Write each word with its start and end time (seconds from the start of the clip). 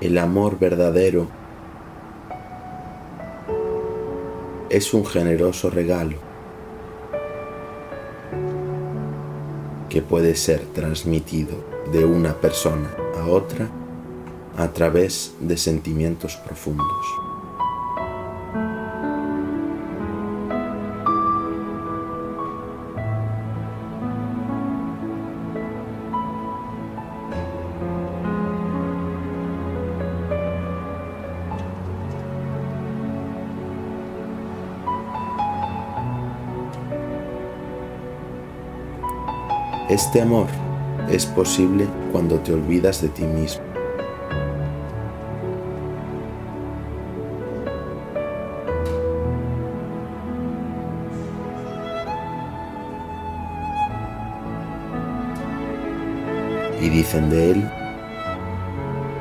El 0.00 0.18
amor 0.18 0.58
verdadero 0.58 1.26
es 4.68 4.92
un 4.92 5.06
generoso 5.06 5.70
regalo 5.70 6.18
que 9.88 10.02
puede 10.02 10.34
ser 10.34 10.60
transmitido 10.74 11.64
de 11.92 12.04
una 12.04 12.34
persona 12.34 12.90
a 13.18 13.26
otra 13.26 13.70
a 14.58 14.68
través 14.68 15.34
de 15.40 15.56
sentimientos 15.56 16.36
profundos. 16.36 17.06
Este 39.88 40.20
amor 40.20 40.48
es 41.08 41.26
posible 41.26 41.86
cuando 42.10 42.40
te 42.40 42.52
olvidas 42.52 43.02
de 43.02 43.08
ti 43.08 43.22
mismo. 43.22 43.62
Y 56.80 56.88
dicen 56.88 57.30
de 57.30 57.52
él 57.52 57.70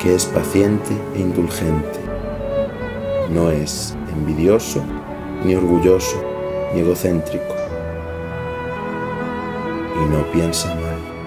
que 0.00 0.16
es 0.16 0.24
paciente 0.24 0.90
e 1.14 1.20
indulgente. 1.20 2.00
No 3.32 3.52
es 3.52 3.96
envidioso, 4.12 4.82
ni 5.44 5.54
orgulloso, 5.54 6.20
ni 6.74 6.80
egocéntrico 6.80 7.67
y 10.00 10.04
no 10.08 10.22
piensa 10.32 10.74
mal. 10.74 11.18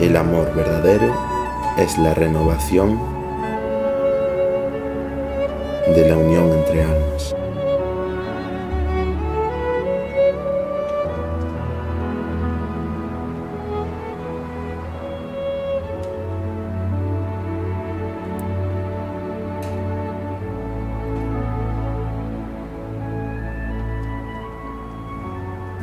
El 0.00 0.16
amor 0.16 0.52
verdadero 0.54 1.14
es 1.76 1.98
la 1.98 2.14
renovación 2.14 2.98
de 5.94 6.08
la 6.08 6.16
unión 6.16 6.50
entre 6.52 6.82
almas. 6.82 7.39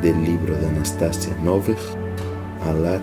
Del 0.02 0.22
libro 0.24 0.56
de 0.56 0.66
Anastasia 0.66 1.34
Novich, 1.42 1.78
Alat 2.64 3.02